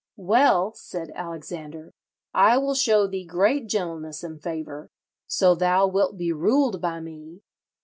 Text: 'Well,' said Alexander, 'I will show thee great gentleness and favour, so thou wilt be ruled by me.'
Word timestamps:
'Well,' 0.17 0.73
said 0.73 1.11
Alexander, 1.13 1.93
'I 2.33 2.57
will 2.57 2.73
show 2.73 3.05
thee 3.05 3.23
great 3.23 3.67
gentleness 3.67 4.23
and 4.23 4.41
favour, 4.41 4.89
so 5.27 5.53
thou 5.53 5.85
wilt 5.85 6.17
be 6.17 6.33
ruled 6.33 6.81
by 6.81 6.99
me.' 6.99 7.43